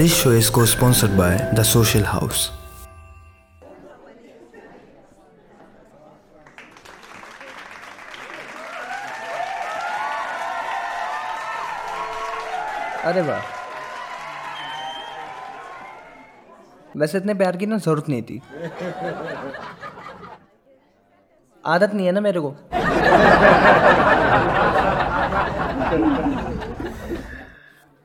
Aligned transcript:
This 0.00 0.14
show 0.16 0.30
is 0.32 0.50
को 0.52 0.64
sponsored 0.66 1.10
by 1.12 1.36
the 1.54 1.62
social 1.62 2.04
house 2.04 2.44
अरे 13.04 13.22
वाह। 13.22 13.40
वैसे 16.96 17.18
इतने 17.18 17.34
प्यार 17.34 17.56
की 17.56 17.66
ना 17.66 17.78
ज़रूरत 17.78 18.08
नहीं 18.08 18.22
थी। 18.22 18.40
आदत 21.64 21.94
नहीं 21.94 22.06
है 22.06 22.12
ना 22.12 22.20
मेरे 22.20 22.40
को। 22.40 22.54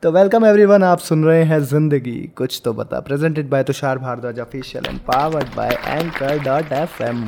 तो 0.06 0.10
वेलकम 0.12 0.44
एवरीवन 0.46 0.82
आप 0.84 0.98
सुन 0.98 1.24
रहे 1.24 1.42
हैं 1.44 1.58
ज़िंदगी। 1.60 2.16
कुछ 2.36 2.60
तो 2.64 2.72
बता। 2.72 2.98
Presented 3.00 3.48
by 3.50 3.62
Tushar 3.64 3.98
Bhardwaj 3.98 4.38
official 4.40 4.84
and 4.88 4.98
powered 5.00 5.48
by 5.56 5.70
Anchor 5.70 6.38
dot 6.42 6.72
F 6.72 7.02
M 7.02 7.24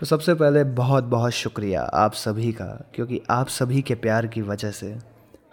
तो 0.00 0.06
सबसे 0.06 0.34
पहले 0.34 0.62
बहुत 0.72 1.04
बहुत 1.06 1.32
शुक्रिया 1.32 1.82
आप 1.82 2.12
सभी 2.12 2.52
का, 2.52 2.66
क्योंकि 2.94 3.20
आप 3.30 3.48
सभी 3.48 3.82
के 3.82 3.94
प्यार 3.96 4.26
की 4.26 4.42
वजह 4.42 4.70
से 4.70 4.94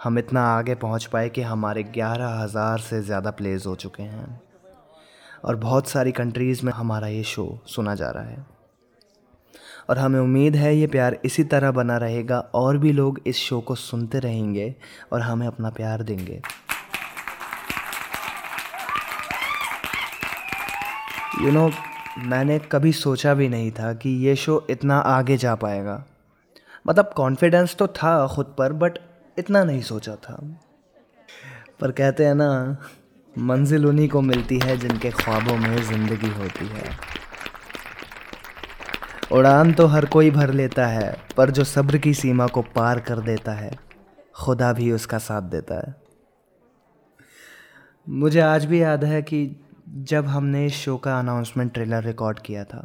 हम 0.04 0.20
इतना 0.20 0.44
आगे 0.50 0.76
पहुँच 0.76 1.06
पाए 1.06 1.30
कि 1.30 1.42
हमारे 1.42 1.84
ग्यारह 1.84 2.40
हज़ार 2.44 2.80
से 2.80 3.02
ज़्यादा 3.02 3.32
प्लेज 3.32 3.66
हो 3.68 3.76
चुके 3.76 4.04
हैं। 4.04 4.42
और 5.46 5.56
बहुत 5.58 5.88
सारी 5.88 6.12
कंट्रीज़ 6.14 6.66
में 6.66 6.72
हमारा 6.74 7.08
ये 7.08 7.24
शो 7.26 7.48
सुना 7.68 7.96
जा 7.96 8.12
रहा 8.12 8.24
है। 8.24 8.46
और 9.90 9.98
हमें 9.98 10.20
उम्मीद 10.20 10.56
है 10.56 10.76
ये 10.78 10.88
प्यार 10.88 11.18
इसी 11.26 11.44
तरह 11.44 11.72
बना 11.72 11.98
रहेगा। 11.98 12.40
और 12.56 12.78
भी 12.78 12.92
लोग 12.92 13.20
इस 13.28 13.38
शो 13.38 13.60
को 13.60 13.76
सुनते 13.76 14.20
रहेंगे 14.20 14.74
और 15.14 15.22
हमें 15.22 15.48
अपना 15.48 15.70
प्यार 15.70 16.04
देंगे। 16.04 16.42
यू 21.42 21.46
you 21.46 21.54
नो 21.54 21.68
know, 21.68 21.78
मैंने 22.20 22.60
कभी 22.72 22.92
सोचा 22.92 23.34
भी 23.34 23.50
नहीं 23.50 23.72
था 23.72 23.94
कि 23.94 24.10
ये 24.26 24.36
शो 24.36 24.66
इतना 24.70 24.98
आगे 24.98 25.38
जा 25.38 25.56
पाएगा। 25.56 26.04
मतलब 26.88 27.12
कॉन्फिडेंस 27.16 27.76
तो 27.76 27.88
था 27.88 28.28
ख़ुद 28.28 28.54
पर 28.58 28.74
बट 28.74 28.98
इतना 29.38 29.64
नहीं 29.64 29.82
सोचा 29.82 30.16
था। 30.16 30.40
पर 31.80 31.92
कहते 31.92 32.26
हैं 32.26 32.36
ना 32.36 32.78
मंजिल 33.38 33.86
उन्हीं 33.86 34.08
को 34.10 34.22
मिलती 34.22 34.60
है 34.60 34.78
जिनके 34.78 35.12
ख्वाबों 35.12 35.56
में 35.58 35.82
ज़िंदगी 35.84 36.30
होती 36.30 36.68
है। 36.68 37.19
उड़ान 39.32 39.72
तो 39.74 39.86
हर 39.86 40.06
कोई 40.06 40.32
भर 40.32 40.52
लेता 40.54 40.86
है, 40.88 41.16
पर 41.38 41.52
जो 41.52 41.64
सब्र 41.64 41.98
की 41.98 42.14
सीमा 42.14 42.48
को 42.48 42.62
पार 42.76 43.00
कर 43.00 43.20
देता 43.22 43.52
है, 43.52 43.72
खुदा 44.36 44.72
भी 44.74 44.92
उसका 44.92 45.18
साथ 45.18 45.42
देता 45.42 45.76
है। 45.78 45.96
मुझे 48.08 48.40
आज 48.40 48.66
भी 48.66 48.82
याद 48.82 49.04
है 49.04 49.22
कि 49.22 49.56
जब 49.90 50.26
हमने 50.26 50.66
इस 50.66 50.74
शो 50.76 50.98
का 50.98 51.18
अनाउंसमेंट 51.20 51.74
ट्रेलर 51.74 52.04
रिकॉर्ड 52.04 52.40
किया 52.40 52.64
था, 52.64 52.82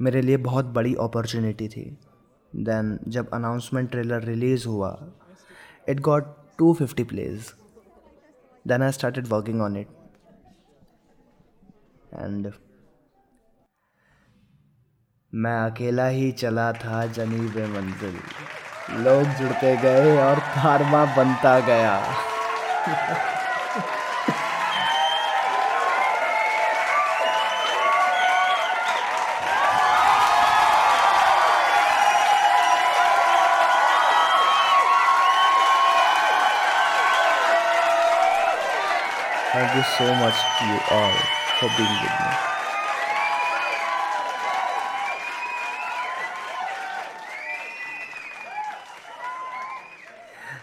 मेरे 0.00 0.22
लिए 0.22 0.36
बहुत 0.36 0.64
बड़ी 0.74 0.94
अपॉर्चुनिटी 1.00 1.68
थी। 1.68 1.84
देन 2.52 2.98
जब 3.08 3.30
अनाउंसमेंट 3.34 3.90
ट्रेलर 3.90 4.22
रिलीज़ 4.22 4.66
हुआ 4.68 4.96
it 5.88 6.00
got 6.00 6.36
to 6.58 6.72
fifty 6.74 7.04
plays 7.04 7.52
then 8.64 8.82
I 8.82 8.92
started 8.92 9.26
working 9.28 9.62
on 9.62 9.76
it 9.76 9.88
and 12.14 12.52
मैं 15.44 15.58
अकेला 15.70 16.06
ही 16.06 16.30
चला 16.40 16.70
था 16.72 17.04
जनीब 17.16 17.58
मंजिल 17.74 18.16
लोग 19.04 19.34
जुड़ते 19.38 19.76
गए 19.82 20.16
और 20.22 20.40
कारवा 20.56 21.04
बनता 21.16 21.58
गया 21.68 21.94
Thank 39.52 39.74
you 39.76 39.82
so 39.96 40.14
much 40.14 40.38
to 40.58 40.66
you 40.66 40.78
all 40.90 41.16
for 41.58 41.68
being 41.76 41.96
with 42.02 42.20
me. 42.20 42.57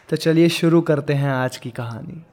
तो 0.10 0.16
चलिए 0.16 0.50
शुरू 0.50 0.82
करते 0.82 1.14
हैं 1.14 1.30
आज 1.30 1.58
की 1.58 1.72
कहानी। 1.72 2.26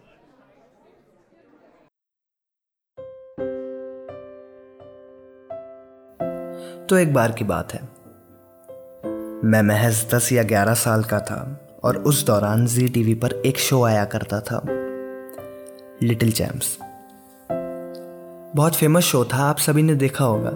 तो 6.88 6.96
एक 6.96 7.14
बार 7.14 7.32
की 7.32 7.44
बात 7.44 7.74
है। 7.74 7.82
मैं 9.44 9.62
महज 9.62 10.14
दस 10.14 10.32
या 10.32 10.42
ग्यारह 10.42 10.74
साल 10.74 11.04
का 11.04 11.20
था 11.20 11.70
और 11.84 11.96
उस 11.96 12.26
दौरान 12.26 12.66
जी 12.66 12.88
टीवी 12.88 13.14
पर 13.14 13.32
एक 13.32 13.58
शो 13.58 13.82
आया 13.82 14.04
करता 14.04 14.40
था, 14.40 14.62
लिटिल 16.02 16.32
चैम्प्स। 16.32 16.78
बहुत 18.56 18.76
फ़ेमस 18.76 19.02
शो 19.02 19.24
था, 19.24 19.36
आप 19.36 19.58
सभी 19.58 19.82
ने 19.82 19.94
देखा 19.94 20.24
होगा। 20.24 20.52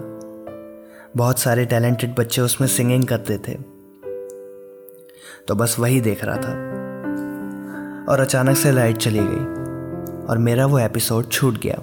बहुत 1.17 1.39
सारे 1.39 1.65
टैलेंटेड 1.65 2.15
बच्चे 2.15 2.41
उसमें 2.41 2.67
सिंगिंग 2.67 3.07
करते 3.07 3.37
थे। 3.37 3.53
तो 5.47 5.55
बस 5.55 5.75
वही 5.79 6.01
देख 6.01 6.23
रहा 6.23 6.37
था। 6.37 6.66
और 8.09 8.19
अचानक 8.19 8.57
से 8.57 8.71
लाइट 8.71 8.97
चली 8.97 9.19
गई 9.19 9.45
और 10.25 10.37
मेरा 10.37 10.65
वो 10.65 10.79
एपिसोड 10.79 11.29
छूट 11.29 11.57
गया। 11.57 11.77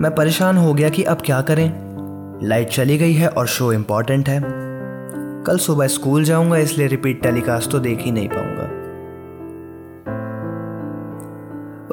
मैं 0.00 0.14
परेशान 0.14 0.56
हो 0.56 0.74
गया 0.74 0.88
कि 0.88 1.02
अब 1.02 1.22
क्या 1.24 1.40
करें? 1.40 1.70
लाइट 2.42 2.68
चली 2.68 2.98
गई 2.98 3.12
है 3.12 3.28
और 3.28 3.46
शो 3.46 3.72
इंपॉर्टेंट 3.72 4.28
है। 4.28 4.40
कल 5.46 5.58
सुबह 5.58 5.86
स्कूल 5.86 6.24
जाऊँगा, 6.24 6.56
इसलिए 6.56 6.86
रिपीट 6.86 7.22
टेलीकास्ट 7.22 7.70
तो 7.70 7.78
देख 7.78 7.98
ही 7.98 8.12
नहीं 8.12 8.28
पाऊँगा। 8.28 8.70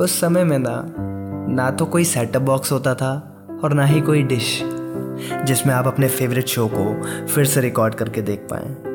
उस 0.04 0.20
समय 0.20 0.44
में 0.44 0.60
ना 0.60 0.84
ना 1.54 1.72
तो 1.72 1.86
कोई 1.86 2.04
सेटअप 2.04 2.42
बॉक्स 2.42 2.72
होता 2.72 2.94
था 2.96 3.12
और 3.64 3.74
ना 3.74 3.86
ही 3.86 4.02
कोई 4.02 4.24
डिश 4.24 4.60
जिसमें 5.46 5.74
आप 5.74 5.88
अपने 5.88 6.08
फेवरेट 6.08 6.48
शो 6.48 6.68
को 6.74 6.94
फिर 7.28 7.46
से 7.46 7.62
रिकॉर्ड 7.62 7.96
करके 7.96 8.22
देख 8.22 8.48
पाएँ। 8.52 8.91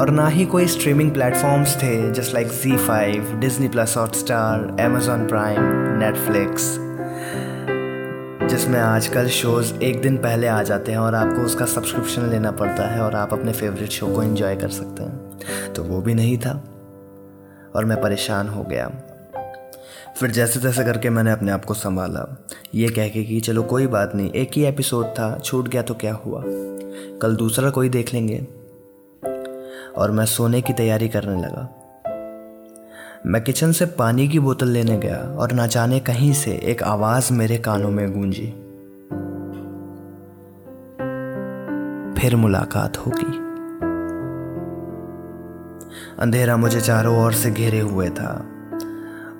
और 0.00 0.10
ना 0.10 0.28
ही 0.28 0.46
कोई 0.46 0.66
स्ट्रीमिंग 0.66 1.10
प्लेटफॉर्म्स 1.10 1.76
थे 1.76 2.12
just 2.12 2.34
like 2.34 2.48
Zee 2.48 2.76
five 2.76 3.36
Disney 3.36 3.68
plus 3.68 3.96
Hotstar 4.14 4.76
Amazon 4.80 5.26
Prime 5.26 5.62
Netflix 5.98 6.78
जिसमें 8.50 8.80
आजकल 8.80 9.26
शोज़ 9.26 9.74
एक 9.74 10.02
दिन 10.02 10.16
पहले 10.16 10.46
आ 10.46 10.62
जाते 10.62 10.92
हैं 10.92 10.98
और 10.98 11.14
आपको 11.14 11.42
उसका 11.42 11.64
सब्सक्रिप्शन 11.64 12.30
लेना 12.30 12.50
पड़ता 12.50 12.82
है 12.82 13.00
और 13.00 13.14
आप 13.14 13.32
अपने 13.32 13.52
फेवरेट 13.52 13.88
शो 13.88 14.06
को 14.06 14.22
एंजॉय 14.22 14.56
कर 14.56 14.68
सकते 14.68 15.02
हैं। 15.02 15.38
तो 15.72 15.84
वो 15.84 16.00
भी 16.00 16.14
नहीं 16.14 16.38
था 16.38 16.64
और 17.76 17.84
मैं 17.84 18.00
परेशान 18.00 18.48
हो 18.48 18.62
गया। 18.62 18.92
फिर 20.20 20.30
जैसे 20.30 20.60
तैसे 20.60 20.84
करके 20.84 21.10
मैंने 21.10 21.30
अपने 21.30 21.52
आप 21.52 21.64
को 21.64 21.74
संभाला। 21.74 22.44
ये 22.74 22.88
कह 22.88 23.08
के 23.08 23.24
कि 23.24 23.40
चलो 23.40 23.62
कोई 23.62 23.86
बात 23.86 24.12
नहीं, 24.14 24.30
एक 24.30 24.50
ही 24.56 24.64
एपिसोड 24.64 25.06
था, 25.06 25.38
छूट 25.38 25.68
गया 25.68 25.82
तो 25.82 25.94
क्या 25.94 26.14
हुआ? 26.14 26.42
कल 27.22 27.36
दूसरा 27.36 27.70
कोई 27.70 27.88
देख 27.88 28.14
लेंगे। 28.14 28.65
और 29.98 30.10
मैं 30.10 30.26
सोने 30.26 30.60
की 30.60 30.72
तैयारी 30.72 31.08
करने 31.08 31.42
लगा। 31.42 31.68
मैं 33.26 33.42
किचन 33.44 33.72
से 33.72 33.86
पानी 33.86 34.28
की 34.28 34.38
बोतल 34.38 34.68
लेने 34.68 34.98
गया 34.98 35.16
और 35.16 35.52
ना 35.52 35.66
जाने 35.66 36.00
कहीं 36.00 36.32
से 36.32 36.50
एक 36.50 36.82
आवाज़ 36.82 37.32
मेरे 37.32 37.58
कानों 37.58 37.90
में 37.90 38.12
गूंजी। 38.12 38.46
फिर 42.20 42.36
मुलाकात 42.36 42.96
होगी। 42.96 43.38
अंधेरा 46.18 46.56
मुझे 46.56 46.80
चारों 46.80 47.24
ओर 47.24 47.32
से 47.32 47.50
घेरे 47.50 47.80
हुए 47.80 48.08
था 48.10 48.32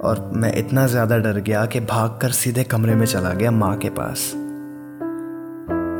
और 0.02 0.30
मैं 0.34 0.52
इतना 0.56 0.86
ज़्यादा 0.86 1.18
डर 1.18 1.38
गया 1.40 1.66
कि 1.66 1.80
भागकर 1.80 2.30
सीधे 2.30 2.64
कमरे 2.64 2.94
में 2.94 3.06
चला 3.06 3.32
गया 3.32 3.50
माँ 3.50 3.76
के 3.76 3.88
पास। 3.90 4.32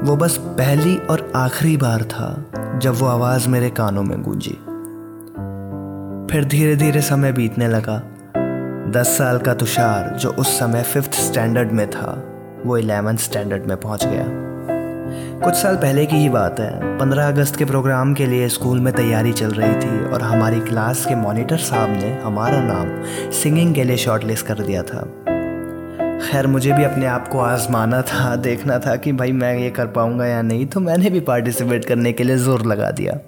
वो 0.09 0.17
बस 0.17 0.37
पहली 0.39 0.97
और 0.97 1.33
आखिरी 1.37 1.77
बार 1.77 2.03
था। 2.03 2.51
जब 2.79 2.95
वो 2.95 3.07
आवाज़ 3.07 3.49
मेरे 3.49 3.71
कानों 3.71 4.03
में 4.03 4.23
गूंजी। 4.23 4.51
फिर 6.33 6.45
धीरे 6.45 6.77
धीरे 6.77 7.01
समय 7.01 7.33
बीतने 7.33 7.69
लगा। 7.69 8.03
दस 8.91 9.07
साल 9.19 9.39
का 9.39 9.55
तुषार, 9.55 10.17
जो 10.17 10.31
उस 10.31 10.59
समय 10.59 10.83
फिफ्थ 10.83 11.15
स्टैंडर्ड 11.15 11.73
में 11.73 11.91
था, 11.91 12.25
वो 12.67 12.77
इलेवेंथ 12.77 13.19
स्टैंडर्ड 13.19 13.67
में 13.67 13.77
पहुँच 13.77 14.07
गया। 14.07 14.27
कुछ 15.41 15.55
साल 15.55 15.77
पहले 15.77 16.07
की 16.07 16.17
ही 16.17 16.29
बात 16.29 16.61
है। 16.61 16.99
पंद्रह 16.99 17.29
अगस्त 17.29 17.57
के 17.57 17.65
प्रोग्राम 17.65 18.15
के 18.15 18.27
लिए 18.27 18.49
स्कूल 18.49 18.81
में 18.81 18.95
तैयारी 18.95 19.33
चल 19.33 19.51
रही 19.51 19.75
थी 19.75 20.05
और 20.05 20.23
हमारी 20.23 20.61
क्लास 20.61 21.07
के 21.07 21.15
मॉनिटर 21.15 21.57
साहब 21.57 21.91
ने 21.91 22.21
हमारा 22.25 22.61
नाम 22.61 23.03
सिंगिंग 23.31 23.75
के 23.75 23.85
लिए 23.85 23.97
शॉर्टलिस्ट 23.97 24.47
कर 24.47 24.55
दिया 24.55 24.83
था। 24.83 25.09
खैर, 26.27 26.47
मुझे 26.47 26.73
भी 26.73 26.85
अपने 26.85 27.07
आप 27.07 27.29
को 27.29 27.39
आजमाना 27.39 28.01
था, 28.03 28.35
देखना 28.37 28.79
था 28.79 28.95
कि 28.97 29.13
भाई 29.13 29.33
मैं 29.33 29.55
ये 29.59 29.71
कर 29.71 29.87
पाऊँगा 29.87 30.27
या 30.27 30.41
नहीं 30.43 30.67
तो 30.67 30.81
मैंने 30.81 31.11
भी 31.11 31.21
पार्टिसिपेट 31.21 31.85
करने 31.85 32.13
के 32.13 32.25
लिए 32.25 32.37
ज़ोर 32.37 32.65
लगा 32.67 32.91
दिया। 32.91 33.19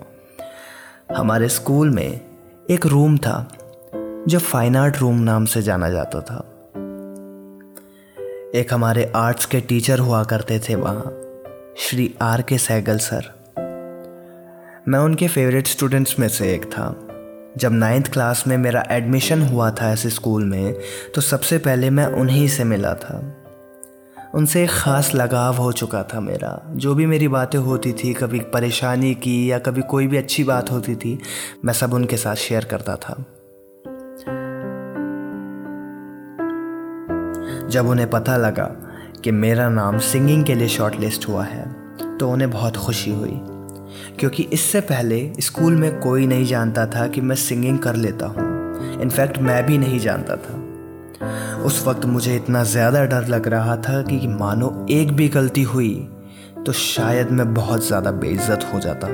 हमारे 1.17 1.49
स्कूल 1.49 1.91
में 1.91 2.21
एक 2.71 2.87
रूम 2.87 3.17
था, 3.19 3.49
जो 3.93 4.39
फाइन 4.39 4.77
आर्ट 4.77 4.97
रूम 4.97 5.21
नाम 5.21 5.45
से 5.45 5.63
जाना 5.63 5.91
जाता 5.91 6.21
था। 6.21 6.39
एक 8.55 8.73
हमारे 8.73 9.11
आर्ट्स 9.17 9.47
के 9.47 9.61
टीचर 9.61 9.99
हुआ 9.99 10.23
करते 10.25 10.59
थे 10.59 10.75
वहाँ, 10.75 11.13
श्री 11.79 12.15
आर 12.23 12.43
के 12.43 12.59
सहगल 12.59 12.99
सर। 12.99 13.35
मैं 14.89 14.99
उनके 14.99 15.29
फेवरेट 15.29 15.67
स्टूडेंट्स 15.67 16.19
में 16.19 16.29
से 16.29 16.53
एक 16.55 16.65
था। 16.65 16.95
जब 17.57 17.73
नाइन्थ 17.73 18.13
क्लास 18.13 18.45
में 18.47 18.57
मेरा 18.59 18.85
एडमिशन 18.91 19.43
हुआ 19.43 19.71
था 19.71 19.91
ऐसे 19.91 20.11
स्कूल 20.11 20.45
में 20.45 20.75
तो 21.15 21.21
सबसे 21.21 21.59
पहले 21.59 21.91
मैं 21.91 22.07
उन्हीं 22.07 22.49
से 22.49 22.65
मिला 22.65 22.95
था। 22.95 23.21
उनसे 24.35 24.63
एक 24.65 24.71
ख़ास 24.71 25.15
लगाव 25.15 25.57
हो 25.57 25.73
चुका 25.73 26.03
था 26.03 26.21
मेरा। 26.21 26.61
जो 26.69 26.95
भी 26.95 27.07
मेरी 27.07 27.29
बातें 27.29 27.59
होती 27.59 27.93
थी, 27.93 28.13
कभी 28.15 28.41
परेशानी 28.41 29.15
की 29.15 29.51
या 29.51 29.59
कभी 29.59 29.83
कोई 29.83 30.07
भी 30.07 30.17
अच्छी 30.17 30.45
बात 30.45 30.71
होती 30.71 30.97
थी, 30.97 31.19
मैं 31.65 31.73
सब 31.73 31.95
उनके 31.95 32.17
साथ 32.17 32.35
शेयर 32.35 32.65
करता 32.65 32.97
था। 32.97 33.25
जब 37.69 37.89
उन्हें 37.89 38.11
पता 38.11 38.37
लगा 38.37 38.71
कि 39.25 39.31
मेरा 39.31 39.69
नाम 39.69 39.99
सिंगिंग 39.99 40.45
के 40.45 40.55
लिए 40.55 40.69
शॉर्टलिस्ट 40.69 41.29
हुआ 41.29 41.45
है 41.45 41.67
तो 42.19 42.31
उन्हें 42.31 42.51
बहुत 42.51 42.77
खुशी 42.77 43.11
हुई। 43.11 43.41
क्योंकि 44.21 44.43
इससे 44.43 44.81
पहले 44.81 45.33
स्कूल 45.41 45.77
में 45.77 45.99
कोई 46.01 46.27
नहीं 46.27 46.45
जानता 46.45 46.87
था 46.87 47.07
कि 47.07 47.21
मैं 47.21 47.37
सिंगिंग 47.37 47.79
कर 47.79 47.97
लेता 47.97 48.27
हूँ। 48.27 49.01
इनफैक्ट 49.03 49.39
मैं 49.39 49.67
भी 49.67 49.79
नहीं 49.79 49.99
जानता 49.99 50.37
था। 50.37 51.63
उस 51.63 51.87
वक्त 51.87 52.05
मुझे 52.05 52.37
इतना 52.37 52.63
ज़्यादा 52.65 53.05
डर 53.05 53.27
लग 53.27 53.49
रहा 53.49 53.77
था 53.77 54.03
कि 54.03 54.27
मानो 54.29 54.87
एक 54.91 55.13
भी 55.13 55.29
गलती 55.29 55.63
हुई 55.63 56.09
तो 56.67 56.73
शायद 56.73 57.31
मैं 57.31 57.55
बहुत 57.55 57.87
ज़्यादा 57.87 58.11
बेइज्जत 58.11 58.71
हो 58.75 58.81
जाता। 58.81 59.09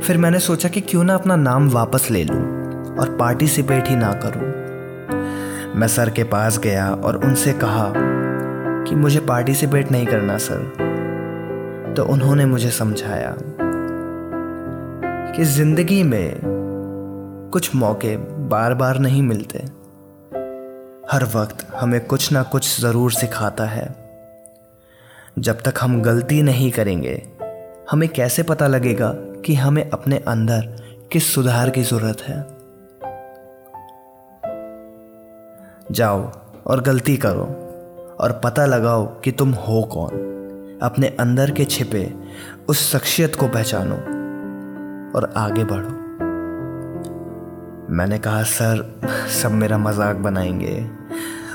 फिर 0.00 0.18
मैंने 0.18 0.38
सोचा 0.38 0.68
कि 0.68 0.80
क्यों 0.80 1.04
ना 1.04 1.14
अपना 1.14 1.36
नाम 1.36 1.68
वापस 1.70 2.10
ले 2.10 2.24
लूँ 2.24 2.42
और 2.96 3.16
पार्टिसिपेट 3.20 3.88
ही 3.88 3.96
ना 3.96 4.12
करूँ। 4.24 4.52
मैं 5.74 5.88
सर 5.88 6.10
के 6.10 6.24
पास 6.24 6.58
गया 6.58 6.90
और 6.94 7.16
उनसे 7.24 7.52
कहा 7.52 7.92
कि 8.84 8.94
मुझे 8.94 9.20
पार्टिसिपेट 9.20 9.90
नहीं 9.92 10.06
करना, 10.06 10.36
सर। 10.38 11.94
तो 11.96 12.04
उन्होंने 12.04 12.46
मुझे 12.46 12.70
समझाया 12.70 13.30
कि 15.36 15.44
ज़िंदगी 15.44 16.02
में 16.02 16.40
कुछ 17.52 17.74
मौके 17.74 18.16
बार 18.48 18.74
बार 18.74 18.98
नहीं 18.98 19.22
मिलते। 19.22 19.58
हर 21.12 21.24
वक्त 21.24 21.66
हमें 21.74 22.06
कुछ 22.06 22.32
ना 22.32 22.42
कुछ 22.42 22.80
ज़रूर 22.80 23.12
सिखाता 23.12 23.64
है। 23.64 24.10
जब 25.38 25.60
तक 25.60 25.74
हम 25.80 26.02
गलती 26.02 26.42
नहीं 26.42 26.70
करेंगे, 26.70 27.28
हमें 27.90 28.08
कैसे 28.08 28.42
पता 28.42 28.66
लगेगा 28.66 29.12
कि 29.14 29.54
हमें 29.54 29.90
अपने 29.90 30.18
अंदर 30.18 30.60
किस 31.12 31.34
सुधार 31.34 31.70
की 31.70 31.82
ज़रूरत 31.82 32.22
है? 32.22 32.46
जाओ 35.92 36.32
और 36.66 36.80
गलती 36.80 37.16
करो 37.16 37.44
और 38.20 38.40
पता 38.44 38.66
लगाओ 38.66 39.06
कि 39.20 39.32
तुम 39.32 39.52
हो 39.52 39.82
कौन। 39.82 40.78
अपने 40.82 41.16
अंदर 41.20 41.50
के 41.50 41.64
छिपे 41.64 42.14
उस 42.68 42.92
शख्सियत 42.92 43.34
को 43.34 43.48
पहचानो। 43.48 44.23
और 45.16 45.34
आगे 45.36 45.64
बढ़ो। 45.64 46.04
मैंने 47.90 48.18
कहा, 48.18 48.42
सर, 48.42 49.00
सब 49.42 49.50
मेरा 49.50 49.78
मज़ाक 49.78 50.16
बनाएँगे। 50.16 50.90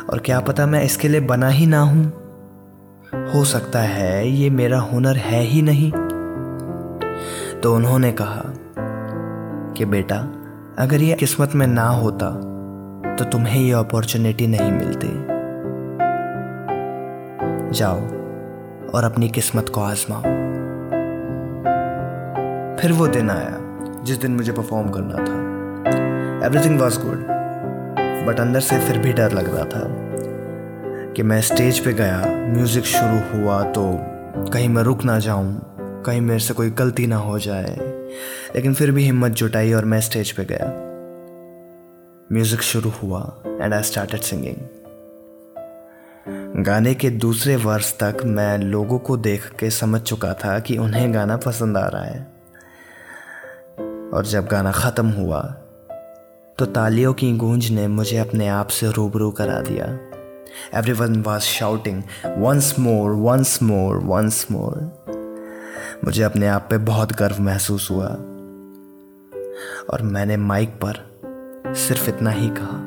और 0.09 0.19
क्या 0.19 0.39
पता 0.39 0.65
मैं 0.65 0.83
इसके 0.83 1.07
लिए 1.07 1.21
बना 1.21 1.47
ही 1.47 1.65
ना 1.65 1.79
हूँ। 1.79 2.05
हो 3.33 3.43
सकता 3.45 3.79
है 3.79 4.29
ये 4.29 4.49
मेरा 4.49 4.79
हुनर 4.79 5.15
है 5.15 5.41
ही 5.41 5.61
नहीं। 5.61 5.91
तो 7.61 7.75
उन्होंने 7.75 8.11
कहा 8.11 8.43
कि, 9.77 9.85
बेटा, 9.85 10.17
अगर 10.79 11.01
ये 11.01 11.13
किस्मत 11.13 11.51
में 11.55 11.67
ना 11.67 11.87
होता 11.87 12.45
तो 13.19 13.25
तुम्हें 13.25 13.61
ये 13.61 13.71
अपॉर्चुनिटी 13.71 14.47
नहीं 14.47 14.71
मिलती। 14.71 15.39
जाओ 17.77 17.99
और 18.89 19.03
अपनी 19.03 19.29
किस्मत 19.29 19.69
को 19.69 19.81
आजमाओ। 19.81 20.38
फिर 22.79 22.91
वो 22.91 23.07
दिन 23.07 23.29
आया, 23.29 23.57
जिस 24.03 24.17
दिन 24.17 24.31
मुझे 24.31 24.51
परफॉर्म 24.51 24.89
करना 24.89 25.15
था। 25.15 26.45
एवरीथिंग 26.45 26.79
वॉज़ 26.79 26.99
गुड 26.99 27.23
बट 28.27 28.39
अंदर 28.39 28.59
से 28.59 28.79
फिर 28.79 28.97
भी 28.97 29.13
डर 29.13 29.31
लग 29.31 29.53
रहा 29.55 29.65
था 29.65 29.81
कि 31.13 31.23
मैं 31.23 31.41
स्टेज 31.41 31.79
पे 31.79 31.93
गया 31.93 32.21
म्यूज़िक 32.53 32.85
शुरू 32.85 33.19
हुआ 33.33 33.61
तो 33.71 33.83
कहीं 34.53 34.69
मैं 34.69 34.83
रुक 34.83 35.03
ना 35.03 35.17
जाऊँ, 35.19 36.03
कहीं 36.05 36.21
मेरे 36.21 36.39
से 36.39 36.53
कोई 36.53 36.69
गलती 36.71 37.07
ना 37.07 37.15
हो 37.17 37.39
जाए। 37.39 37.75
लेकिन 38.55 38.73
फिर 38.73 38.91
भी 38.91 39.03
हिम्मत 39.03 39.31
जुटाई 39.33 39.73
और 39.73 39.85
मैं 39.85 40.01
स्टेज 40.01 40.31
पे 40.31 40.45
गया। 40.51 40.71
म्यूज़िक 42.29 42.61
शुरू 42.61 42.89
हुआ 43.03 43.21
एंड 43.45 43.73
आई 43.73 43.83
स्टार्टेड 43.83 44.21
सिंगिंग 44.21 44.57
गाने 46.63 46.93
के 46.95 47.09
दूसरे 47.09 47.55
वर्ष 47.59 47.93
तक 48.03 48.17
मैं 48.25 48.57
लोगों 48.57 48.99
को 48.99 49.17
देख 49.19 49.51
के 49.59 49.69
समझ 49.73 50.01
चुका 50.01 50.33
था 50.35 50.59
कि 50.59 50.77
उन्हें 50.77 51.13
गाना 51.13 51.37
पसंद 51.37 51.77
आ 51.77 51.87
रहा 51.87 52.03
है। 52.03 52.38
और 54.13 54.25
जब 54.25 54.45
गाना 54.45 54.71
ख़त्म 54.71 55.09
हुआ 55.09 55.41
तो 56.57 56.65
तालियों 56.65 57.13
की 57.13 57.31
गूंज 57.37 57.69
ने 57.71 57.87
मुझे 57.87 58.17
अपने 58.17 58.47
आप 58.47 58.67
से 58.67 58.91
रूबरू 58.91 59.29
करा 59.31 59.59
दिया। 59.61 59.85
Every 60.79 60.91
one 60.91 61.21
was 61.23 61.41
shouting 61.41 62.01
once 62.37 62.73
more 62.79 63.11
once 63.17 63.61
more 63.63 63.97
once 64.05 64.45
more 64.51 64.81
मुझे 66.05 66.23
अपने 66.23 66.47
आप 66.47 66.67
पे 66.69 66.77
बहुत 66.85 67.15
गर्व 67.17 67.41
महसूस 67.41 67.89
हुआ। 67.91 68.07
और 69.89 70.01
मैंने 70.03 70.37
माइक 70.37 70.69
पर 70.83 71.73
सिर्फ़ 71.77 72.09
इतना 72.09 72.29
ही 72.29 72.49
कहा, 72.49 72.77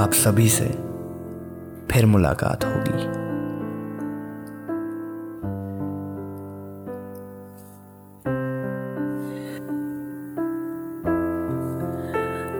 आप 0.00 0.12
सभी 0.12 0.48
से 0.48 0.66
फिर 1.90 2.06
मुलाकात 2.06 2.64
होगी। 2.64 3.29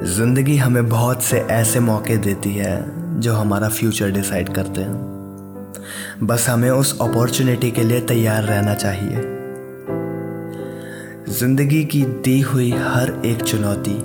ज़िंदगी 0.02 0.56
हमें 0.56 0.88
बहुत 0.88 1.22
से 1.22 1.38
ऐसे 1.38 1.80
मौके 1.80 2.16
देती 2.16 2.50
है 2.54 3.20
जो 3.20 3.32
हमारा 3.34 3.68
फ्यूचर 3.68 4.10
डिसाइड 4.10 4.48
करते 4.48 4.80
हैं। 4.80 6.26
बस 6.26 6.48
हमें 6.48 6.70
उस 6.70 7.00
अपॉर्चुनिटी 7.00 7.70
के 7.70 7.82
लिए 7.84 8.00
तैयार 8.00 8.42
रहना 8.42 8.74
चाहिए। 8.74 9.22
ज़िंदगी 11.38 11.82
की 11.84 12.02
दी 12.24 12.40
हुई 12.40 12.70
हर 12.70 13.12
एक 13.26 13.42
चुनौती 13.42 13.96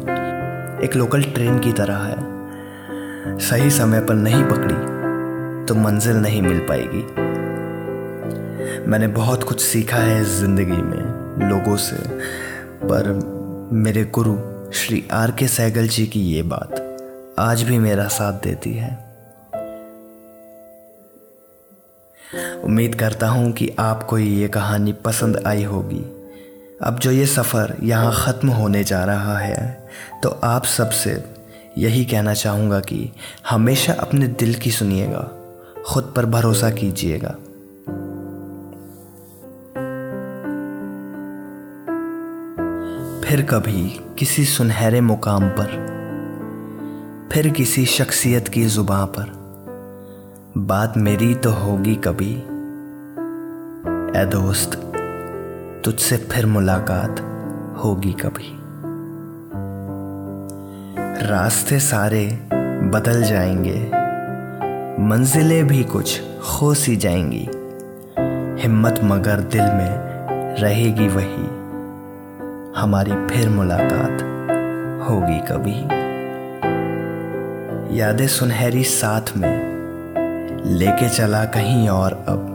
एक 0.85 0.95
लोकल 0.95 1.23
ट्रेन 1.23 1.59
की 1.59 1.71
तरह 1.71 1.97
है। 1.97 3.37
सही 3.39 3.69
समय 3.71 3.99
पर 3.99 4.15
नहीं 4.15 4.43
पकड़ी 4.43 4.75
तो 5.65 5.75
मंजिल 5.75 6.15
नहीं 6.15 6.41
मिल 6.41 6.59
पाएगी। 6.69 7.03
मैंने 8.89 9.07
बहुत 9.07 9.43
कुछ 9.43 9.61
सीखा 9.61 9.97
है 9.97 10.23
ज़िंदगी 10.39 10.81
में 10.81 11.49
लोगों 11.49 11.77
से, 11.77 11.95
पर 12.83 13.13
मेरे 13.73 14.03
गुरु 14.15 14.35
श्री 14.73 15.03
आर 15.11 15.31
के 15.31 15.47
सहगल 15.47 15.87
जी 15.87 16.05
की 16.07 16.19
ये 16.21 16.41
बात 16.43 17.35
आज 17.39 17.61
भी 17.63 17.77
मेरा 17.79 18.07
साथ 18.07 18.33
देती 18.33 18.71
है। 18.73 18.89
उम्मीद 22.63 22.95
करता 22.95 23.27
हूँ 23.27 23.51
कि 23.51 23.69
आपको 23.79 24.17
ये 24.17 24.47
कहानी 24.47 24.93
पसंद 25.05 25.41
आई 25.47 25.63
होगी। 25.63 26.03
अब 26.83 26.99
जो 26.99 27.11
ये 27.11 27.25
सफ़र 27.25 27.75
यहाँ 27.83 28.13
ख़त्म 28.15 28.49
होने 28.49 28.83
जा 28.83 29.03
रहा 29.05 29.37
है 29.37 29.89
तो 30.23 30.29
आप 30.43 30.65
सबसे 30.65 31.23
यही 31.77 32.05
कहना 32.05 32.33
चाहूँगा 32.33 32.79
कि 32.79 33.09
हमेशा 33.49 33.93
अपने 33.93 34.27
दिल 34.27 34.53
की 34.55 34.71
सुनिएगा, 34.71 35.29
खुद 35.85 36.13
पर 36.15 36.25
भरोसा 36.25 36.69
कीजिएगा। 36.71 37.35
फिर 43.35 43.45
कभी 43.45 43.99
किसी 44.19 44.45
सुनहरे 44.45 45.01
मुकाम 45.01 45.49
पर, 45.49 45.71
फिर 47.33 47.49
किसी 47.49 47.85
शख्सियत 47.85 48.47
की 48.47 48.65
जुबां 48.65 49.05
पर, 49.07 49.31
बात 50.57 50.93
मेरी 50.97 51.35
तो 51.35 51.49
होगी 51.51 51.95
कभी। 51.95 52.35
ए 54.21 54.25
दोस्त, 54.25 54.75
तुझसे 55.85 56.17
फिर 56.17 56.45
मुलाकात 56.45 57.19
होगी 57.83 58.11
कभी। 58.11 58.51
रास्ते 61.27 61.79
सारे 61.79 62.49
बदल 62.93 63.23
जाएँगे, 63.23 63.91
मंजिलें 65.03 65.67
भी 65.67 65.83
कुछ 65.83 66.21
खो 66.21 66.73
सी 66.73 66.95
जाएँगी, 66.95 67.49
हिम्मत 68.61 68.99
मगर 69.03 69.39
दिल 69.39 69.61
में 69.61 69.93
रहेगी 70.57 71.07
वही। 71.07 71.64
हमारी 72.77 73.27
फिर 73.27 73.49
मुलाकात 73.49 74.21
होगी 75.09 75.39
कभी। 75.39 75.75
यादें 77.99 78.27
सुनहरी 78.27 78.83
साथ 78.83 79.37
में, 79.37 79.55
लेके 80.65 81.09
चला 81.09 81.45
कहीं 81.45 81.89
और 81.89 82.13
अब। 82.13 82.51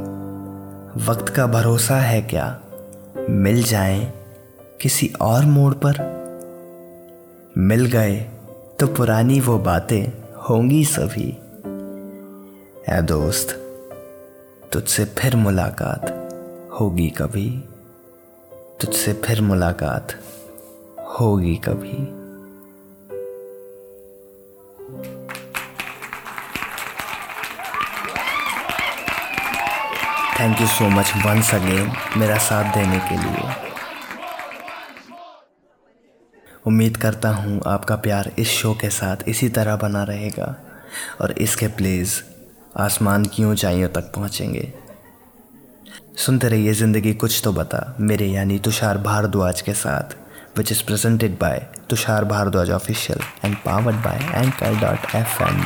वक्त 1.09 1.29
का 1.29 1.47
भरोसा 1.47 1.97
है 1.97 2.23
क्या? 2.23 2.61
मिल 3.31 3.62
जाए 3.62 4.12
किसी 4.81 5.12
और 5.21 5.45
मोड़ 5.45 5.75
पर? 5.75 5.95
मिल 7.59 7.87
गए 7.87 8.17
तो 8.81 8.87
पुरानी 8.87 9.41
वो 9.41 9.59
बातें 9.59 10.12
होंगी 10.37 10.85
सभी। 10.85 11.39
है 12.89 13.03
दोस्त, 13.03 13.49
तुझसे 14.73 15.05
फिर 15.05 15.37
मुलाकात 15.37 16.11
होगी 16.81 17.09
कभी। 17.09 17.65
तुझसे 18.81 19.13
फिर 19.25 19.41
मुलाकात 19.41 20.13
होगी 21.11 21.55
कभी। 21.57 21.97
Thank 30.41 30.61
you 30.61 30.67
so 30.67 30.89
much 30.89 31.13
once 31.27 31.55
again 31.55 31.93
मेरा 32.17 32.39
साथ 32.39 32.75
देने 32.75 32.99
के 32.99 33.17
लिए। 33.17 33.55
उम्मीद 36.67 36.97
करता 36.97 37.29
हूँ 37.29 37.61
आपका 37.67 37.97
प्यार 37.97 38.33
इस 38.39 38.49
शो 38.49 38.75
के 38.75 38.91
साथ 38.91 39.29
इसी 39.29 39.49
तरह 39.49 39.77
बना 39.77 40.03
रहेगा 40.05 40.55
और 41.21 41.33
इसके 41.39 41.69
प्लेज़ 41.69 42.21
आसमान 42.77 43.25
की 43.25 43.45
ऊंचाइयों 43.45 43.89
तक 43.89 44.13
पहुँचेंगे। 44.17 44.73
सुनते 46.16 46.49
रहिए 46.49 46.73
ज़िंदगी, 46.75 47.12
कुछ 47.14 47.40
तो 47.44 47.52
बता। 47.52 47.97
मेरे 48.00 48.26
यानी 48.26 48.59
तुषार 48.59 48.99
भारद्वाज 48.99 49.61
के 49.61 49.73
साथ 49.75 50.16
which 50.59 50.73
is 50.73 50.82
presented 50.85 51.38
by 51.40 51.66
Tushar 51.90 52.25
Bhardwaj 52.25 52.70
official 52.70 53.20
and 53.44 53.56
powered 53.56 53.97
by 53.97 54.30
Anchor 54.37 54.80
dot 54.80 55.14
F 55.14 55.42
M 55.42 55.61